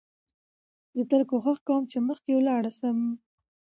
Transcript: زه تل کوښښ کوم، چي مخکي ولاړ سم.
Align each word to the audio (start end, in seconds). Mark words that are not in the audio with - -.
زه 0.95 1.03
تل 1.09 1.21
کوښښ 1.29 1.57
کوم، 1.67 1.83
چي 1.91 1.97
مخکي 2.09 2.31
ولاړ 2.35 2.63
سم. 2.79 2.97